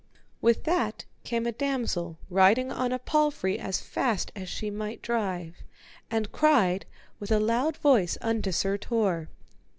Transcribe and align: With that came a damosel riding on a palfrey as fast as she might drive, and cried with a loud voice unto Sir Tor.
With 0.41 0.63
that 0.63 1.05
came 1.23 1.45
a 1.45 1.51
damosel 1.51 2.17
riding 2.31 2.71
on 2.71 2.91
a 2.91 2.97
palfrey 2.97 3.59
as 3.59 3.81
fast 3.81 4.31
as 4.35 4.49
she 4.49 4.71
might 4.71 5.03
drive, 5.03 5.57
and 6.09 6.31
cried 6.31 6.87
with 7.19 7.31
a 7.31 7.39
loud 7.39 7.77
voice 7.77 8.17
unto 8.19 8.51
Sir 8.51 8.79
Tor. 8.79 9.29